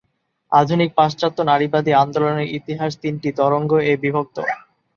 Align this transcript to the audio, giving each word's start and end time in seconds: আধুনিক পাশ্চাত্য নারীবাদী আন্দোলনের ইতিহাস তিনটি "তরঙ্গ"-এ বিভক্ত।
আধুনিক 0.51 0.89
পাশ্চাত্য 0.95 1.37
নারীবাদী 1.43 1.91
আন্দোলনের 2.03 2.47
ইতিহাস 2.57 2.91
তিনটি 3.03 3.29
"তরঙ্গ"-এ 3.39 3.93
বিভক্ত। 4.03 4.37